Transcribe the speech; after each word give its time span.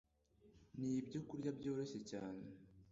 Ni 0.79 0.91
byokurya 1.07 1.49
byoroshye 1.59 1.99
cyane, 2.09 2.43